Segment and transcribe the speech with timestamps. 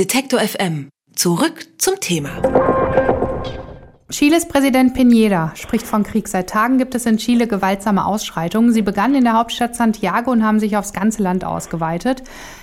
[0.00, 0.88] Detektor FM.
[1.14, 2.30] Zurück zum Thema.
[4.08, 6.26] Chiles Präsident Piñera spricht von Krieg.
[6.26, 8.72] Seit Tagen gibt es in Chile gewaltsame Ausschreitungen.
[8.72, 12.22] Sie begannen in der Hauptstadt Santiago und haben sich aufs ganze Land ausgeweitet.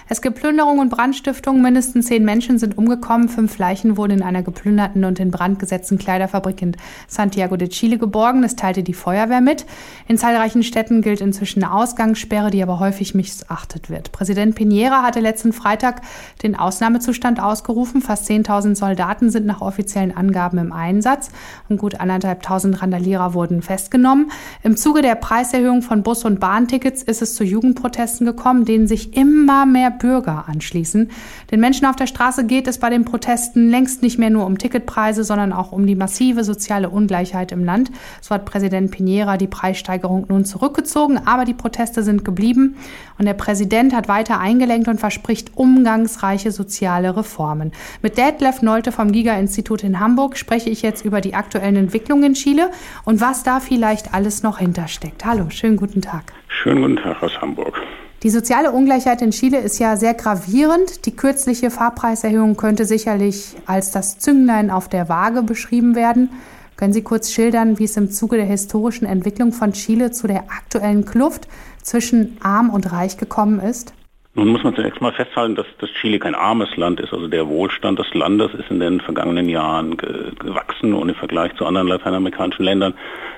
[0.10, 1.62] Es gibt Plünderungen und Brandstiftungen.
[1.62, 3.28] Mindestens zehn Menschen sind umgekommen.
[3.28, 6.78] Fünf Leichen wurden in einer geplünderten und in Brand gesetzten Kleiderfabrik in
[7.10, 8.42] Santiago de Chile geborgen.
[8.42, 9.66] Das teilte die Feuerwehr mit.
[10.08, 14.14] In zahlreichen Städten gilt inzwischen eine Ausgangssperre, die aber häufig missachtet wird.
[14.14, 16.02] Präsident Piñera hatte letzten Freitag
[16.42, 18.02] den Ausnahmezustand ausgerufen.
[18.02, 21.32] Fast 10.000 Soldaten sind nach offiziellen Angaben im Einsatz
[21.68, 24.32] und gut anderthalbtausend Randalierer wurden festgenommen.
[24.64, 29.18] Im Zuge der Preiserhöhung von Bus- und Bahntickets ist es zu Jugendprotesten gekommen, denen sich
[29.18, 31.12] immer mehr Bürger anschließen.
[31.52, 34.58] Den Menschen auf der Straße geht es bei den Protesten längst nicht mehr nur um
[34.58, 37.92] Ticketpreise, sondern auch um die massive soziale Ungleichheit im Land.
[38.22, 42.76] So hat Präsident Piñera die Preissteigerung nun zurückgezogen, aber die Proteste sind geblieben
[43.18, 47.72] und der Präsident hat weiter eingelenkt und verspricht umgangsreiche soziale Reformen.
[48.02, 52.34] Mit Detlef Nolte vom Giga-Institut in Hamburg spreche ich jetzt über die aktuellen Entwicklungen in
[52.34, 52.72] Chile
[53.06, 55.26] und was da vielleicht alles noch hintersteckt.
[55.26, 56.34] Hallo, schönen guten Tag.
[56.48, 57.80] Schönen guten Tag aus Hamburg.
[58.24, 61.06] Die soziale Ungleichheit in Chile ist ja sehr gravierend.
[61.06, 66.32] Die kürzliche Fahrpreiserhöhung könnte sicherlich als das Zünglein auf der Waage beschrieben werden.
[66.78, 70.46] Können Sie kurz schildern, wie es im Zuge der historischen Entwicklung von Chile zu der
[70.50, 71.48] aktuellen Kluft
[71.84, 73.94] zwischen arm und reich gekommen ist?
[74.38, 77.12] Nun muss man zunächst mal festhalten, dass, dass Chile kein armes Land ist.
[77.12, 81.66] Also der Wohlstand des Landes ist in den vergangenen Jahren gewachsen und im Vergleich zu
[81.66, 82.94] anderen lateinamerikanischen Ländern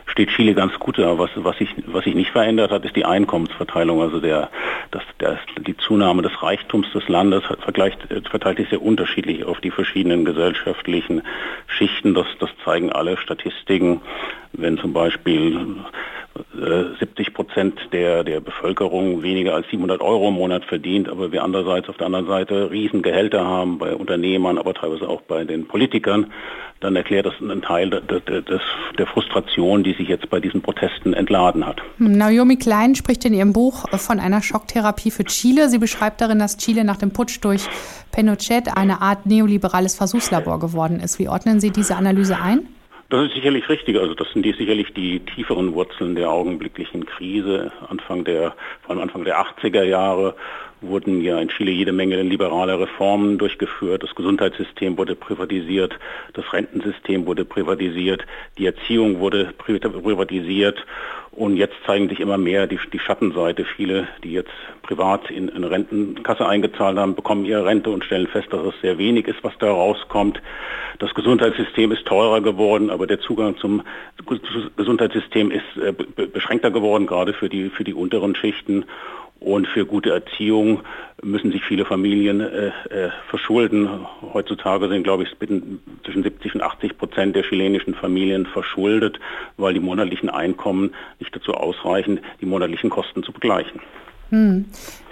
[0.08, 1.17] steht Chile ganz gut da.
[1.17, 4.02] Was, was, sich, was sich nicht verändert hat, ist die Einkommensverteilung.
[4.02, 4.50] Also der,
[4.92, 9.72] das, der, die Zunahme des Reichtums des Landes vergleicht, verteilt sich sehr unterschiedlich auf die
[9.72, 11.22] verschiedenen gesellschaftlichen
[11.67, 12.14] Schichten.
[12.14, 14.02] Das, das zeigen alle Statistiken.
[14.52, 15.77] Wenn zum Beispiel
[17.00, 21.90] 70 Prozent der, der Bevölkerung weniger als 700 Euro im Monat verdient, aber wir andererseits
[21.90, 26.32] auf der anderen Seite Riesengehälter haben bei Unternehmern, aber teilweise auch bei den Politikern,
[26.80, 28.62] dann erklärt das einen Teil des, des,
[28.98, 31.82] der Frustration, die sich jetzt bei diesen Protesten entladen hat.
[31.98, 35.70] Naomi Klein spricht in ihrem Buch von einer Schocktherapie für Chile.
[35.70, 37.67] Sie beschreibt darin, dass Chile nach dem Putsch durch
[38.11, 41.20] Pinochet eine Art neoliberales Versuchslabor geworden ist.
[41.20, 42.67] Wie ordnen Sie diese Analyse ein?
[43.09, 43.97] Das ist sicherlich richtig.
[43.97, 47.71] Also das sind die sicherlich die tieferen Wurzeln der augenblicklichen Krise.
[47.89, 48.53] Anfang der,
[48.83, 50.36] vor allem Anfang der 80er Jahre
[50.82, 54.04] wurden ja in Chile jede Menge liberale Reformen durchgeführt.
[54.04, 55.98] Das Gesundheitssystem wurde privatisiert,
[56.34, 58.26] das Rentensystem wurde privatisiert,
[58.58, 60.86] die Erziehung wurde privatisiert
[61.32, 63.64] und jetzt zeigen sich immer mehr die, die Schattenseite.
[63.64, 64.52] Viele, die jetzt
[64.82, 68.98] privat in eine Rentenkasse eingezahlt haben, bekommen ihre Rente und stellen fest, dass es sehr
[68.98, 70.42] wenig ist, was da rauskommt.
[70.98, 73.84] Das Gesundheitssystem ist teurer geworden, aber der Zugang zum
[74.76, 78.86] Gesundheitssystem ist äh, beschränkter geworden, gerade für die, für die unteren Schichten.
[79.39, 80.82] Und für gute Erziehung
[81.22, 83.89] müssen sich viele Familien äh, äh, verschulden.
[84.33, 89.20] Heutzutage sind, glaube ich, zwischen 70 und 80 Prozent der chilenischen Familien verschuldet,
[89.58, 93.80] weil die monatlichen Einkommen nicht dazu ausreichen, die monatlichen Kosten zu begleichen.
[94.30, 94.66] Hm.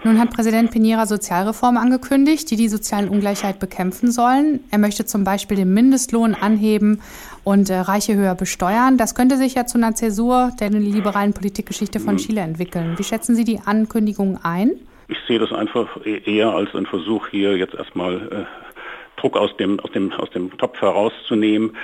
[0.03, 4.59] Nun hat Präsident Pinera Sozialreformen angekündigt, die die soziale Ungleichheit bekämpfen sollen.
[4.69, 7.01] Er möchte zum Beispiel den Mindestlohn anheben
[7.47, 8.97] und äh, Reiche höher besteuern.
[8.97, 12.17] Das könnte sich ja zu einer Zäsur der liberalen Politikgeschichte von hm.
[12.17, 12.95] Chile entwickeln.
[12.97, 14.71] Wie schätzen Sie die Ankündigung ein?
[15.07, 19.55] Ich sehe das einfach e-, eher als ein Versuch, hier jetzt erstmal äh, Druck aus
[19.55, 21.77] dem, aus dem, aus dem Topf herauszunehmen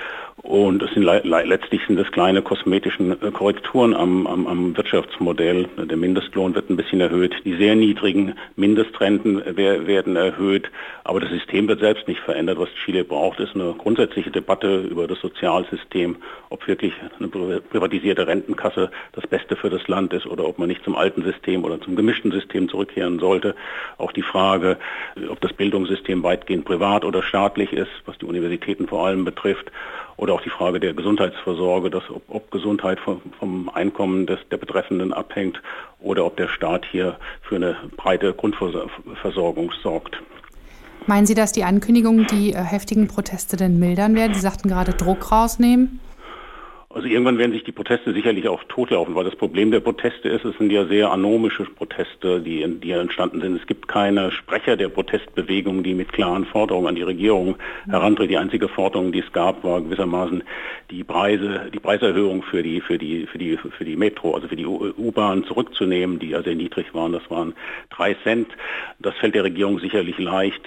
[0.44, 5.68] und es sind le letztlich sind es kleine kosmetischen äh, Korrekturen am, am, am, Wirtschaftsmodell.
[5.78, 10.70] Der Mindestlohn wird ein bisschen erhöht, die sehr niedrigen Mindestrenten werden erhöht,
[11.02, 12.58] aber das System wird selbst nicht verändert.
[12.58, 16.16] Was Chile braucht, ist eine grundsätzliche Debatte über das Sozialsystem,
[16.50, 20.84] ob wirklich eine privatisierte Rentenkasse das Beste für das Land ist oder ob man nicht
[20.84, 23.54] zum alten System oder zum gemischten System zurückkehren sollte.
[23.96, 24.76] Auch die Frage,
[25.30, 29.72] ob das Bildungssystem weitgehend privat oder staatlich ist, was die Universitäten vor allem betrifft
[30.16, 34.56] oder auch die Frage der Gesundheitsvorsorge, dass ob, ob Gesundheit vom, vom Einkommen des, der
[34.56, 35.62] Betreffenden abhängt
[36.00, 40.20] oder ob der Staat hier für eine breite Grundversorgung sorgt.
[41.06, 44.34] Meinen Sie, dass die Ankündigung die äh, heftigen Proteste denn mildern werden?
[44.34, 46.00] Sie sagten gerade Druck rausnehmen.
[46.94, 50.44] Also irgendwann werden sich die Proteste sicherlich auch totlaufen, weil das Problem der Proteste ist,
[50.44, 53.60] es sind ja sehr anomische Proteste, die, die entstanden sind.
[53.60, 57.56] Es gibt keine Sprecher der Protestbewegung, die mit klaren Forderungen an die Regierung
[57.90, 58.30] herantritt.
[58.30, 60.44] Die einzige Forderung, die es gab, war gewissermaßen
[60.92, 64.56] die Preise, die Preiserhöhung für die, für die, für die, für die Metro, also für
[64.56, 67.10] die U-Bahn zurückzunehmen, die ja sehr niedrig waren.
[67.10, 67.54] Das waren
[67.90, 68.46] drei Cent.
[69.00, 70.62] Das fällt der Regierung sicherlich leicht.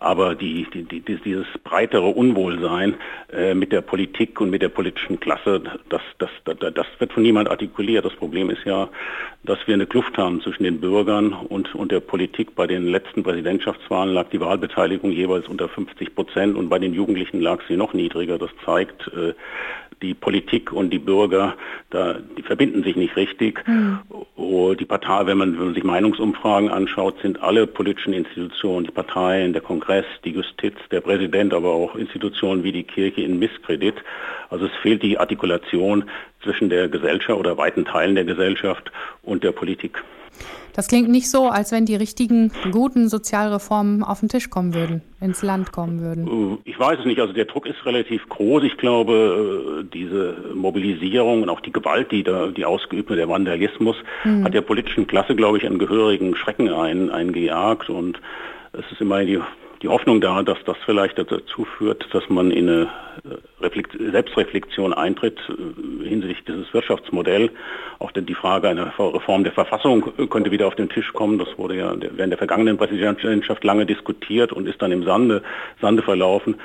[0.00, 2.94] Aber die, die, die, dieses breitere Unwohlsein
[3.32, 7.22] äh, mit der Politik und mit der politischen Klasse, das, das, das, das wird von
[7.22, 8.04] niemand artikuliert.
[8.04, 8.88] Das Problem ist ja,
[9.44, 12.54] dass wir eine Kluft haben zwischen den Bürgern und, und der Politik.
[12.54, 17.40] Bei den letzten Präsidentschaftswahlen lag die Wahlbeteiligung jeweils unter 50 Prozent und bei den Jugendlichen
[17.40, 18.38] lag sie noch niedriger.
[18.38, 19.34] Das zeigt, äh,
[20.02, 21.54] die Politik und die Bürger,
[21.90, 23.64] da, die verbinden sich nicht richtig.
[23.66, 23.98] Mhm.
[24.78, 29.52] Die Partei, wenn man, wenn man sich Meinungsumfragen anschaut, sind alle politischen Institutionen, die Parteien,
[29.52, 29.87] der Kongress,
[30.24, 33.94] die Justiz, der Präsident, aber auch Institutionen wie die Kirche in Misskredit.
[34.50, 36.04] Also es fehlt die Artikulation
[36.42, 38.90] zwischen der Gesellschaft oder weiten Teilen der Gesellschaft
[39.22, 40.02] und der Politik.
[40.78, 45.02] Das klingt nicht so, als wenn die richtigen, guten Sozialreformen auf den Tisch kommen würden,
[45.20, 46.58] ins Land kommen würden.
[46.64, 47.20] Ich weiß es nicht.
[47.20, 48.62] Also der Druck ist relativ groß.
[48.62, 53.28] Ich glaube, äh, diese Mobilisierung und auch die Gewalt, die da, die ausgeübt wird, der
[53.28, 54.44] Vandalismus, hm.
[54.44, 57.90] hat der politischen Klasse, glaube ich, einen gehörigen Schrecken ein, eingejagt.
[57.90, 58.20] Und
[58.72, 59.40] es ist immer die
[59.82, 62.88] die Hoffnung da, dass das vielleicht dazu führt, dass man in eine
[63.62, 67.52] äh, Selbstreflexion eintritt äh, hinsichtlich dieses Wirtschaftsmodells.
[67.98, 71.38] Auch die Frage einer Reform der Verfassung könnte wieder auf den Tisch kommen.
[71.38, 75.42] Das wurde ja während der vergangenen Präsidentschaft lange diskutiert und ist dann im Sande,
[75.80, 76.56] Sande verlaufen.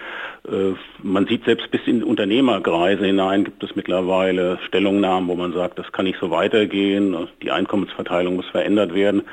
[0.48, 5.80] Äh, man sieht selbst bis in Unternehmerkreise hinein gibt es mittlerweile Stellungnahmen, wo man sagt,
[5.80, 9.24] das kann nicht so weitergehen, die Einkommensverteilung muss verändert werden.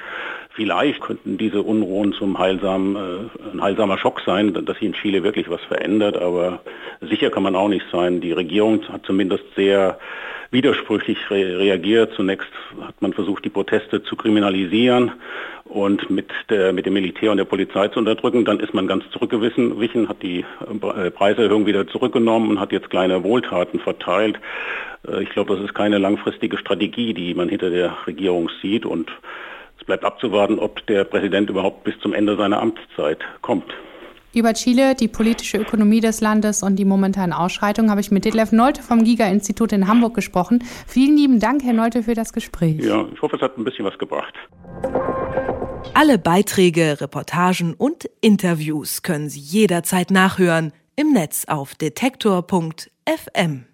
[0.61, 5.23] Vielleicht könnten diese Unruhen zum heilsamen, äh, ein heilsamer Schock sein, dass sich in Chile
[5.23, 6.61] wirklich was verändert, aber
[7.01, 8.21] sicher kann man auch nicht sein.
[8.21, 9.99] Die Regierung hat zumindest sehr
[10.51, 12.12] widersprüchlich re reagiert.
[12.15, 15.12] Zunächst hat man versucht, die Proteste zu kriminalisieren
[15.65, 18.45] und mit, der, mit dem Militär und der Polizei zu unterdrücken.
[18.45, 23.25] Dann ist man ganz zurückgewichen, hat die äh, Preiserhöhung wieder zurückgenommen und hat jetzt kleine
[23.25, 24.39] Wohltaten verteilt.
[25.09, 29.11] Äh, ich glaube, das ist keine langfristige Strategie, die man hinter der Regierung sieht und
[29.81, 33.73] es bleibt abzuwarten, ob der Präsident überhaupt bis zum Ende seiner Amtszeit kommt.
[34.32, 38.53] Über Chile, die politische Ökonomie des Landes und die momentanen Ausschreitungen habe ich mit Detlef
[38.53, 40.62] Nolte vom Giga-Institut in Hamburg gesprochen.
[40.87, 42.79] Vielen lieben Dank, Herr Nolte, für das Gespräch.
[42.79, 44.35] Ja, ich hoffe, es hat ein bisschen was gebracht.
[45.94, 53.65] Alle Beiträge, Reportagen und Interviews können Sie jederzeit nachhören im Netz auf detektor.fm.